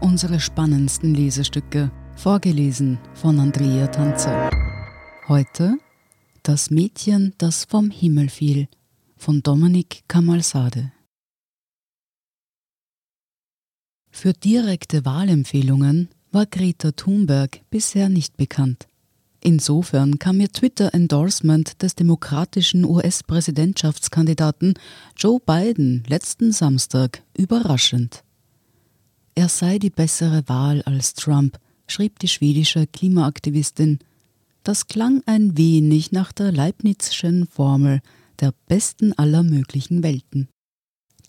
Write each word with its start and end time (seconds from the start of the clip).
Unsere 0.00 0.40
spannendsten 0.40 1.14
Lesestücke, 1.14 1.92
vorgelesen 2.16 2.98
von 3.14 3.38
Andrea 3.38 3.86
Tanzer. 3.86 4.50
Heute 5.28 5.78
Das 6.42 6.70
Mädchen, 6.70 7.34
das 7.38 7.64
vom 7.64 7.90
Himmel 7.90 8.28
fiel, 8.28 8.68
von 9.16 9.42
Dominik 9.42 10.02
Kamalsade. 10.08 10.92
Für 14.10 14.32
direkte 14.32 15.04
Wahlempfehlungen 15.04 16.08
war 16.32 16.46
Greta 16.46 16.92
Thunberg 16.92 17.60
bisher 17.70 18.08
nicht 18.08 18.36
bekannt. 18.36 18.88
Insofern 19.40 20.18
kam 20.18 20.40
ihr 20.40 20.50
Twitter-Endorsement 20.52 21.80
des 21.82 21.94
demokratischen 21.94 22.84
US-Präsidentschaftskandidaten 22.84 24.74
Joe 25.16 25.38
Biden 25.44 26.02
letzten 26.08 26.52
Samstag 26.52 27.22
überraschend. 27.36 28.24
Er 29.34 29.48
sei 29.48 29.78
die 29.78 29.90
bessere 29.90 30.42
Wahl 30.48 30.82
als 30.82 31.14
Trump, 31.14 31.58
schrieb 31.86 32.18
die 32.18 32.28
schwedische 32.28 32.88
Klimaaktivistin. 32.88 34.00
Das 34.64 34.88
klang 34.88 35.22
ein 35.26 35.56
wenig 35.56 36.10
nach 36.10 36.32
der 36.32 36.50
Leibnizschen 36.50 37.46
Formel 37.46 38.00
der 38.40 38.52
besten 38.66 39.12
aller 39.12 39.44
möglichen 39.44 40.02
Welten. 40.02 40.48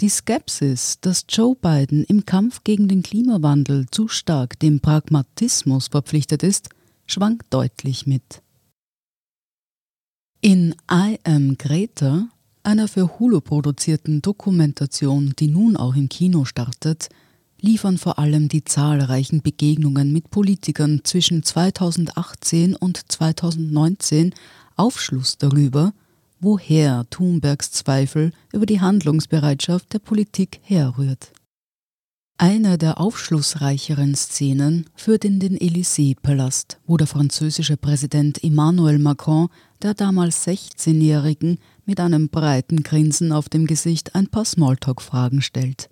Die 0.02 0.10
Skepsis, 0.10 1.00
dass 1.02 1.26
Joe 1.30 1.56
Biden 1.56 2.04
im 2.06 2.26
Kampf 2.26 2.64
gegen 2.64 2.88
den 2.88 3.04
Klimawandel 3.04 3.86
zu 3.92 4.08
stark 4.08 4.58
dem 4.60 4.80
Pragmatismus 4.80 5.90
verpflichtet 5.90 6.42
ist, 6.42 6.70
schwankt 7.12 7.48
deutlich 7.54 8.06
mit. 8.06 8.42
In 10.42 10.76
I 10.90 11.20
Am 11.24 11.58
Greta, 11.58 12.30
einer 12.64 12.88
für 12.88 13.20
Hulu 13.20 13.42
produzierten 13.42 14.22
Dokumentation, 14.22 15.34
die 15.38 15.48
nun 15.48 15.76
auch 15.76 15.96
im 15.96 16.08
Kino 16.08 16.46
startet, 16.46 17.10
liefern 17.60 17.98
vor 17.98 18.20
allem 18.20 18.48
die 18.48 18.64
zahlreichen 18.64 19.42
Begegnungen 19.42 20.14
mit 20.14 20.30
Politikern 20.30 21.02
zwischen 21.04 21.44
2018 21.44 22.76
und 22.76 23.12
2019 23.12 24.34
Aufschluss 24.78 25.38
darüber, 25.38 25.94
woher 26.40 27.06
Thunbergs 27.10 27.72
Zweifel 27.72 28.32
über 28.54 28.66
die 28.66 28.80
Handlungsbereitschaft 28.80 29.92
der 29.92 30.00
Politik 30.00 30.62
herrührt. 30.64 31.34
Eine 32.42 32.78
der 32.78 33.02
aufschlussreicheren 33.02 34.16
Szenen 34.16 34.86
führt 34.96 35.26
in 35.26 35.42
den 35.42 35.58
Élysée-Palast, 35.58 36.80
wo 36.88 36.96
der 36.96 37.06
französische 37.06 37.76
Präsident 37.76 38.42
Emmanuel 38.42 38.98
Macron 38.98 39.50
der 39.82 39.94
damals 39.94 40.48
16-Jährigen 40.48 41.60
mit 41.86 42.00
einem 42.00 42.30
breiten 42.30 42.82
Grinsen 42.82 43.34
auf 43.34 43.50
dem 43.50 43.68
Gesicht 43.68 44.16
ein 44.16 44.28
paar 44.28 44.46
Smalltalk-Fragen 44.46 45.42
stellt. 45.42 45.90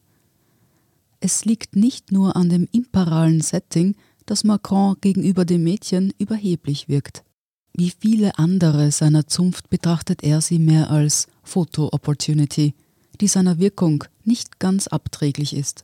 Es 1.19 1.43
liegt 1.43 1.75
nicht 1.75 2.13
nur 2.13 2.37
an 2.37 2.47
dem 2.47 2.69
imperalen 2.71 3.41
Setting, 3.41 3.97
dass 4.25 4.45
Macron 4.45 4.95
gegenüber 5.01 5.43
dem 5.43 5.65
Mädchen 5.65 6.13
überheblich 6.17 6.87
wirkt. 6.87 7.25
Wie 7.73 7.91
viele 7.91 8.39
andere 8.39 8.91
seiner 8.93 9.27
Zunft 9.27 9.69
betrachtet 9.69 10.23
er 10.23 10.39
sie 10.39 10.59
mehr 10.59 10.91
als 10.91 11.27
Photo-Opportunity, 11.43 12.73
die 13.19 13.27
seiner 13.27 13.59
Wirkung 13.59 14.05
nicht 14.23 14.59
ganz 14.59 14.87
abträglich 14.87 15.53
ist. 15.53 15.83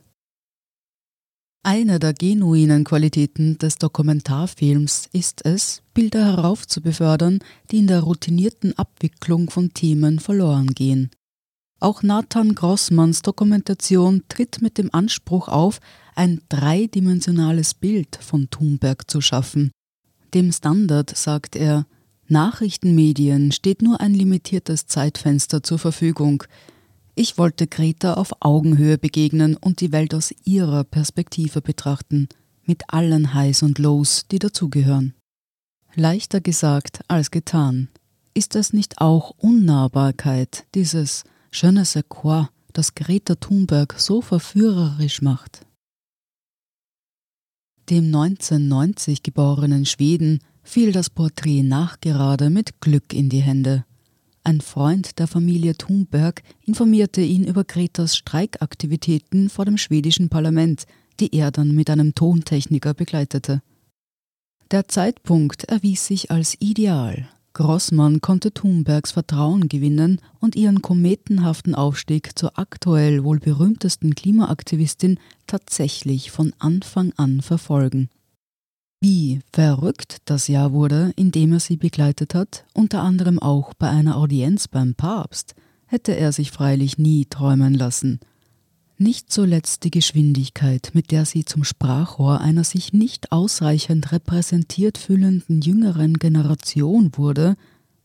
Eine 1.66 1.98
der 1.98 2.12
genuinen 2.12 2.84
Qualitäten 2.84 3.56
des 3.56 3.76
Dokumentarfilms 3.76 5.08
ist 5.14 5.46
es, 5.46 5.80
Bilder 5.94 6.22
heraufzubefördern, 6.22 7.38
die 7.70 7.78
in 7.78 7.86
der 7.86 8.00
routinierten 8.00 8.76
Abwicklung 8.76 9.48
von 9.48 9.72
Themen 9.72 10.18
verloren 10.18 10.66
gehen. 10.66 11.08
Auch 11.80 12.02
Nathan 12.02 12.54
Grossmanns 12.54 13.22
Dokumentation 13.22 14.24
tritt 14.28 14.60
mit 14.60 14.76
dem 14.76 14.92
Anspruch 14.92 15.48
auf, 15.48 15.80
ein 16.14 16.42
dreidimensionales 16.50 17.72
Bild 17.72 18.18
von 18.20 18.50
Thunberg 18.50 19.10
zu 19.10 19.22
schaffen. 19.22 19.70
Dem 20.34 20.52
Standard 20.52 21.16
sagt 21.16 21.56
er, 21.56 21.86
Nachrichtenmedien 22.28 23.52
steht 23.52 23.80
nur 23.80 24.02
ein 24.02 24.12
limitiertes 24.12 24.86
Zeitfenster 24.86 25.62
zur 25.62 25.78
Verfügung. 25.78 26.44
Ich 27.16 27.38
wollte 27.38 27.68
Greta 27.68 28.14
auf 28.14 28.32
Augenhöhe 28.40 28.98
begegnen 28.98 29.56
und 29.56 29.80
die 29.80 29.92
Welt 29.92 30.14
aus 30.14 30.34
ihrer 30.44 30.82
Perspektive 30.82 31.60
betrachten, 31.60 32.28
mit 32.64 32.82
allen 32.88 33.34
Highs 33.34 33.62
und 33.62 33.78
Lows, 33.78 34.26
die 34.30 34.40
dazugehören. 34.40 35.14
Leichter 35.94 36.40
gesagt 36.40 37.02
als 37.06 37.30
getan. 37.30 37.88
Ist 38.34 38.56
es 38.56 38.72
nicht 38.72 39.00
auch 39.00 39.30
Unnahbarkeit, 39.38 40.66
dieses 40.74 41.22
Je 41.52 41.70
ne 41.70 41.84
sais 41.84 42.04
quoi, 42.08 42.48
das 42.72 42.96
Greta 42.96 43.36
Thunberg 43.36 43.94
so 43.96 44.20
verführerisch 44.20 45.22
macht? 45.22 45.64
Dem 47.90 48.06
1990 48.06 49.22
geborenen 49.22 49.86
Schweden 49.86 50.40
fiel 50.64 50.90
das 50.90 51.10
Porträt 51.10 51.62
nachgerade 51.62 52.50
mit 52.50 52.80
Glück 52.80 53.12
in 53.12 53.28
die 53.28 53.42
Hände. 53.42 53.84
Ein 54.46 54.60
Freund 54.60 55.18
der 55.18 55.26
Familie 55.26 55.74
Thunberg 55.74 56.42
informierte 56.66 57.22
ihn 57.22 57.44
über 57.44 57.64
Gretas 57.64 58.14
Streikaktivitäten 58.14 59.48
vor 59.48 59.64
dem 59.64 59.78
schwedischen 59.78 60.28
Parlament, 60.28 60.84
die 61.18 61.34
er 61.34 61.50
dann 61.50 61.74
mit 61.74 61.88
einem 61.88 62.14
Tontechniker 62.14 62.92
begleitete. 62.92 63.62
Der 64.70 64.86
Zeitpunkt 64.86 65.64
erwies 65.64 66.06
sich 66.06 66.30
als 66.30 66.56
ideal. 66.60 67.28
Grossmann 67.54 68.20
konnte 68.20 68.52
Thunbergs 68.52 69.12
Vertrauen 69.12 69.68
gewinnen 69.68 70.20
und 70.40 70.56
ihren 70.56 70.82
kometenhaften 70.82 71.74
Aufstieg 71.74 72.38
zur 72.38 72.58
aktuell 72.58 73.24
wohl 73.24 73.38
berühmtesten 73.38 74.14
Klimaaktivistin 74.14 75.18
tatsächlich 75.46 76.30
von 76.30 76.52
Anfang 76.58 77.12
an 77.16 77.40
verfolgen. 77.40 78.10
Wie 79.06 79.40
verrückt 79.52 80.22
das 80.24 80.48
Jahr 80.48 80.72
wurde, 80.72 81.12
in 81.16 81.30
dem 81.30 81.52
er 81.52 81.60
sie 81.60 81.76
begleitet 81.76 82.34
hat, 82.34 82.64
unter 82.72 83.02
anderem 83.02 83.38
auch 83.38 83.74
bei 83.74 83.90
einer 83.90 84.16
Audienz 84.16 84.66
beim 84.66 84.94
Papst, 84.94 85.54
hätte 85.84 86.16
er 86.16 86.32
sich 86.32 86.50
freilich 86.50 86.96
nie 86.96 87.26
träumen 87.26 87.74
lassen. 87.74 88.18
Nicht 88.96 89.30
zuletzt 89.30 89.84
die 89.84 89.90
Geschwindigkeit, 89.90 90.92
mit 90.94 91.10
der 91.10 91.26
sie 91.26 91.44
zum 91.44 91.64
Sprachrohr 91.64 92.40
einer 92.40 92.64
sich 92.64 92.94
nicht 92.94 93.30
ausreichend 93.30 94.10
repräsentiert 94.10 94.96
fühlenden 94.96 95.60
jüngeren 95.60 96.14
Generation 96.14 97.10
wurde, 97.14 97.56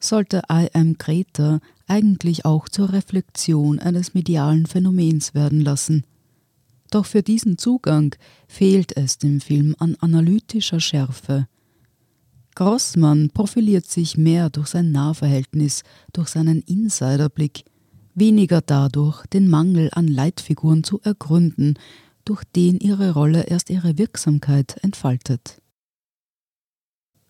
sollte 0.01 0.41
I 0.51 0.67
Am 0.73 0.97
Greta 0.97 1.61
eigentlich 1.87 2.43
auch 2.43 2.67
zur 2.67 2.91
Reflexion 2.91 3.79
eines 3.79 4.15
medialen 4.15 4.65
Phänomens 4.65 5.33
werden 5.33 5.61
lassen– 5.61 6.03
doch 6.89 7.05
für 7.05 7.23
diesen 7.23 7.57
Zugang 7.57 8.15
fehlt 8.47 8.95
es 8.95 9.17
dem 9.17 9.41
Film 9.41 9.75
an 9.79 9.95
analytischer 9.99 10.79
Schärfe. 10.79 11.47
Grossmann 12.55 13.29
profiliert 13.29 13.85
sich 13.85 14.17
mehr 14.17 14.49
durch 14.49 14.67
sein 14.67 14.91
Nahverhältnis, 14.91 15.83
durch 16.13 16.29
seinen 16.29 16.61
Insiderblick, 16.61 17.63
weniger 18.15 18.61
dadurch, 18.61 19.25
den 19.27 19.47
Mangel 19.47 19.89
an 19.93 20.07
Leitfiguren 20.07 20.83
zu 20.83 20.99
ergründen, 21.03 21.75
durch 22.25 22.43
den 22.55 22.79
ihre 22.79 23.13
Rolle 23.13 23.43
erst 23.43 23.69
ihre 23.69 23.97
Wirksamkeit 23.97 24.77
entfaltet. 24.83 25.61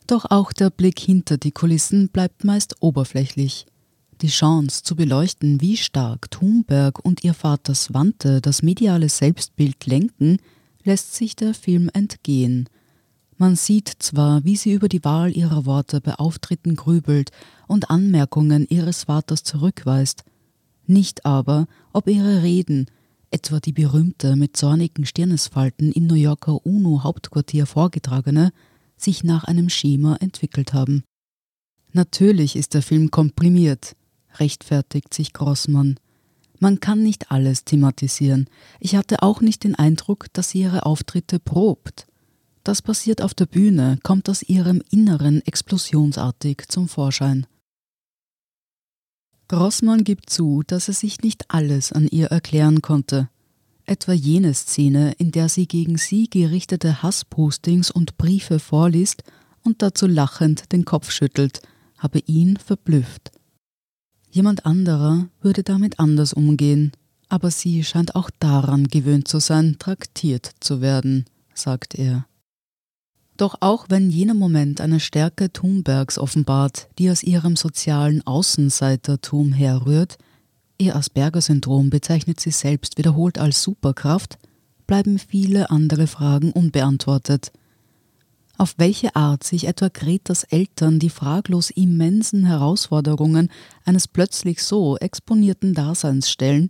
Doch 0.08 0.26
auch 0.30 0.52
der 0.52 0.72
Blick 0.72 1.00
hinter 1.00 1.38
die 1.38 1.52
Kulissen 1.52 2.10
bleibt 2.10 2.44
meist 2.44 2.78
oberflächlich– 2.82 3.66
die 4.22 4.28
Chance 4.28 4.84
zu 4.84 4.96
beleuchten, 4.96 5.62
wie 5.62 5.78
stark 5.78 6.30
Thunberg 6.32 7.04
und 7.04 7.24
ihr 7.24 7.34
Vater 7.34 7.76
Swante 7.76 8.42
das 8.42 8.62
mediale 8.62 9.10
Selbstbild 9.10 9.86
lenken, 9.86 10.38
lässt 10.84 11.16
sich 11.16 11.36
der 11.36 11.54
Film 11.54 11.90
entgehen. 11.94 12.68
Man 13.38 13.56
sieht 13.56 13.90
zwar, 14.00 14.44
wie 14.44 14.58
sie 14.58 14.74
über 14.74 14.90
die 14.90 15.04
Wahl 15.04 15.36
ihrer 15.36 15.66
Worte 15.66 16.02
bei 16.02 16.16
Auftritten 16.16 16.76
grübelt 16.76 17.32
und 17.68 17.90
Anmerkungen 17.90 18.68
ihres 18.70 19.06
Vaters 19.06 19.44
zurückweist, 19.44 20.24
nicht 20.86 21.26
aber, 21.26 21.68
ob 21.94 22.08
ihre 22.08 22.44
Reden, 22.44 22.88
etwa 23.32 23.60
die 23.60 23.74
berühmte 23.74 24.36
mit 24.36 24.58
zornigen 24.58 25.06
Stirnesfalten 25.06 25.92
im 25.92 26.08
New 26.08 26.16
Yorker 26.16 26.66
UNO-Hauptquartier 26.66 27.66
vorgetragene, 27.66 28.52
sich 28.98 29.24
nach 29.24 29.44
einem 29.44 29.70
Schema 29.70 30.18
entwickelt 30.18 30.74
haben. 30.74 31.04
Natürlich 31.94 32.56
ist 32.56 32.74
der 32.74 32.82
Film 32.82 33.12
komprimiert, 33.12 33.96
rechtfertigt 34.40 35.14
sich 35.14 35.34
Grossmann. 35.34 36.00
Man 36.60 36.80
kann 36.80 37.04
nicht 37.04 37.32
alles 37.32 37.64
thematisieren. 37.64 38.50
Ich 38.80 38.96
hatte 38.96 39.24
auch 39.24 39.42
nicht 39.42 39.64
den 39.64 39.76
Eindruck, 39.76 40.28
dass 40.34 40.50
sie 40.50 40.62
ihre 40.62 40.86
Auftritte 40.86 41.40
probt. 41.40 42.06
Das 42.64 42.82
passiert 42.82 43.22
auf 43.22 43.34
der 43.34 43.46
Bühne, 43.46 43.98
kommt 44.04 44.30
aus 44.30 44.44
ihrem 44.44 44.84
Inneren 44.92 45.42
explosionsartig 45.46 46.64
zum 46.68 46.90
Vorschein. 46.90 47.48
Grossmann 49.48 50.04
gibt 50.04 50.30
zu, 50.30 50.62
dass 50.68 50.90
er 50.90 50.94
sich 50.94 51.22
nicht 51.22 51.46
alles 51.50 51.92
an 51.92 52.08
ihr 52.08 52.28
erklären 52.28 52.82
konnte. 52.82 53.30
Etwa 53.86 54.14
jene 54.14 54.54
Szene, 54.54 55.14
in 55.14 55.32
der 55.32 55.50
sie 55.50 55.68
gegen 55.68 55.98
sie 55.98 56.30
gerichtete 56.30 57.02
Hasspostings 57.02 57.90
und 57.90 58.18
Briefe 58.18 58.60
vorliest 58.60 59.24
und 59.64 59.82
dazu 59.82 60.06
lachend 60.06 60.72
den 60.72 60.86
Kopf 60.86 61.10
schüttelt, 61.10 61.62
habe 61.98 62.20
ihn 62.20 62.58
verblüfft. 62.58 63.32
Jemand 64.32 64.66
anderer 64.66 65.28
würde 65.42 65.64
damit 65.64 66.00
anders 66.00 66.34
umgehen, 66.34 66.92
aber 67.30 67.52
sie 67.52 67.84
scheint 67.84 68.16
auch 68.16 68.30
daran 68.40 68.88
gewöhnt 68.88 69.28
zu 69.28 69.40
sein, 69.40 69.78
traktiert 69.80 70.52
zu 70.60 70.82
werden, 70.82 71.26
sagt 71.54 71.96
er. 71.96 72.26
Doch 73.38 73.56
auch 73.62 73.86
wenn 73.88 74.10
jener 74.10 74.34
Moment 74.34 74.82
eine 74.82 75.00
Stärke 75.00 75.52
Thunbergs 75.52 76.18
offenbart, 76.18 76.90
die 77.00 77.10
aus 77.10 77.24
ihrem 77.24 77.56
sozialen 77.56 78.26
Außenseitertum 78.28 79.54
herrührt, 79.54 80.18
ihr 80.78 80.96
Asperger-Syndrom 80.96 81.90
bezeichnet 81.90 82.40
sie 82.40 82.52
selbst 82.52 82.98
wiederholt 82.98 83.38
als 83.40 83.64
Superkraft, 83.64 84.38
bleiben 84.88 85.20
viele 85.20 85.70
andere 85.70 86.08
Fragen 86.08 86.52
unbeantwortet. 86.52 87.52
Auf 88.60 88.74
welche 88.76 89.16
Art 89.16 89.46
sich 89.46 89.68
etwa 89.68 89.88
Gretas 89.88 90.44
Eltern 90.44 91.00
die 91.00 91.10
fraglos 91.10 91.70
immensen 91.70 92.46
Herausforderungen 92.46 93.50
eines 93.86 94.10
plötzlich 94.10 94.62
so 94.62 94.98
exponierten 94.98 95.74
Daseins 95.74 96.30
stellen 96.30 96.70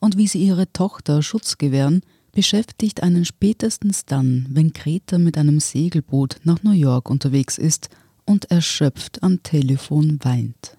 und 0.00 0.16
wie 0.16 0.26
sie 0.26 0.42
ihre 0.42 0.72
Tochter 0.72 1.22
Schutz 1.22 1.56
gewähren, 1.56 2.00
beschäftigt 2.32 3.04
einen 3.04 3.24
spätestens 3.24 4.04
dann, 4.04 4.48
wenn 4.50 4.72
Greta 4.72 5.18
mit 5.18 5.38
einem 5.38 5.60
Segelboot 5.60 6.40
nach 6.42 6.64
New 6.64 6.72
York 6.72 7.08
unterwegs 7.08 7.56
ist 7.56 7.88
und 8.24 8.50
erschöpft 8.50 9.22
am 9.22 9.40
Telefon 9.44 10.18
weint. 10.24 10.76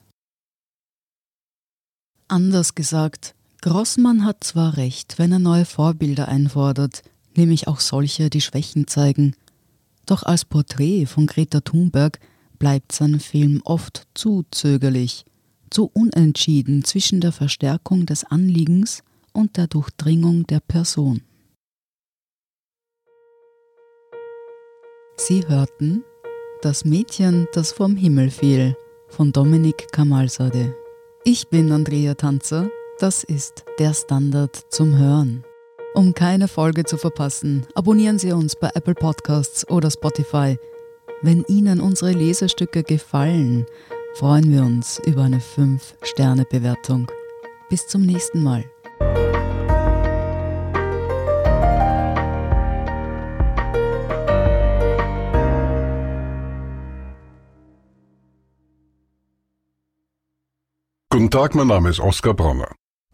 Anders 2.27 2.75
gesagt, 2.75 3.33
Grossmann 3.61 4.25
hat 4.25 4.43
zwar 4.43 4.75
recht, 4.75 5.19
wenn 5.19 5.31
er 5.31 5.39
neue 5.39 5.63
Vorbilder 5.63 6.27
einfordert, 6.27 7.03
nämlich 7.37 7.69
auch 7.69 7.79
solche, 7.79 8.29
die 8.29 8.41
Schwächen 8.41 8.87
zeigen, 8.87 9.35
doch 10.09 10.23
als 10.23 10.45
Porträt 10.45 11.05
von 11.05 11.27
Greta 11.27 11.61
Thunberg 11.61 12.19
bleibt 12.57 12.91
sein 12.91 13.19
Film 13.19 13.61
oft 13.63 14.07
zu 14.13 14.43
zögerlich, 14.51 15.25
zu 15.69 15.89
unentschieden 15.93 16.83
zwischen 16.83 17.21
der 17.21 17.31
Verstärkung 17.31 18.05
des 18.05 18.23
Anliegens 18.23 19.03
und 19.33 19.57
der 19.57 19.67
Durchdringung 19.67 20.45
der 20.47 20.59
Person. 20.59 21.21
Sie 25.17 25.47
hörten 25.47 26.03
Das 26.61 26.83
Mädchen, 26.83 27.47
das 27.53 27.71
vom 27.71 27.95
Himmel 27.95 28.31
fiel 28.31 28.75
von 29.07 29.31
Dominik 29.31 29.91
Kamalsade. 29.91 30.75
Ich 31.23 31.47
bin 31.47 31.71
Andrea 31.71 32.15
Tanzer, 32.15 32.69
das 32.99 33.23
ist 33.23 33.63
der 33.79 33.93
Standard 33.93 34.55
zum 34.69 34.97
Hören. 34.97 35.45
Um 35.95 36.13
keine 36.13 36.47
Folge 36.47 36.83
zu 36.83 36.97
verpassen, 36.97 37.65
abonnieren 37.73 38.19
Sie 38.19 38.31
uns 38.31 38.55
bei 38.55 38.69
Apple 38.75 38.93
Podcasts 38.93 39.67
oder 39.69 39.89
Spotify. 39.89 40.57
Wenn 41.21 41.43
Ihnen 41.47 41.81
unsere 41.81 42.11
Lesestücke 42.11 42.83
gefallen, 42.83 43.65
freuen 44.15 44.51
wir 44.51 44.61
uns 44.61 45.01
über 45.05 45.23
eine 45.23 45.39
5-Sterne-Bewertung. 45.39 47.11
Bis 47.69 47.87
zum 47.87 48.03
nächsten 48.03 48.43
Mal. 48.43 48.63
Guten 61.11 61.31
Tag, 61.31 61.55
mein 61.55 61.67
Name 61.67 61.89
ist 61.89 61.99
Oskar 61.99 62.33
Bronner. 62.33 62.75